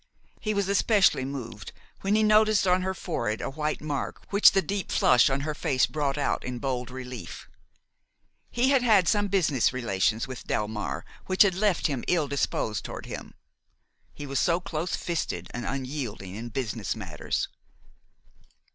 [0.39, 4.61] He was especially moved when he noticed on her forehead a white mark which the
[4.63, 7.47] deep flush on her face brought out in bold relief.
[8.49, 13.05] He had had some business relations with Delmare which had left him ill disposed toward
[13.05, 13.35] him;
[14.11, 17.47] he was so close fisted and unyielding in business matters.